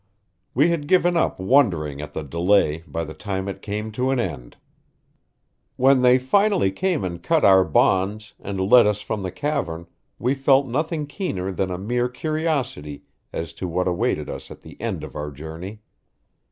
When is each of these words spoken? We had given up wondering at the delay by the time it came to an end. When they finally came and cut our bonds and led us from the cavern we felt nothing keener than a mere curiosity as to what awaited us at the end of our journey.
We 0.55 0.69
had 0.71 0.87
given 0.87 1.15
up 1.15 1.39
wondering 1.39 2.01
at 2.01 2.13
the 2.13 2.23
delay 2.23 2.81
by 2.87 3.03
the 3.03 3.13
time 3.13 3.47
it 3.47 3.61
came 3.61 3.91
to 3.91 4.09
an 4.09 4.19
end. 4.19 4.57
When 5.75 6.01
they 6.01 6.17
finally 6.17 6.71
came 6.71 7.03
and 7.03 7.21
cut 7.21 7.45
our 7.45 7.63
bonds 7.63 8.33
and 8.39 8.59
led 8.59 8.87
us 8.87 9.01
from 9.01 9.21
the 9.21 9.31
cavern 9.31 9.85
we 10.17 10.33
felt 10.33 10.65
nothing 10.65 11.05
keener 11.05 11.51
than 11.51 11.69
a 11.69 11.77
mere 11.77 12.09
curiosity 12.09 13.03
as 13.31 13.53
to 13.53 13.67
what 13.67 13.87
awaited 13.87 14.27
us 14.27 14.49
at 14.49 14.61
the 14.61 14.75
end 14.81 15.03
of 15.03 15.15
our 15.15 15.29
journey. 15.29 15.81